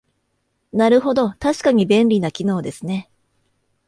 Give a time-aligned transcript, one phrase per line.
[0.73, 3.11] なるほど、確かに便利な機能ですね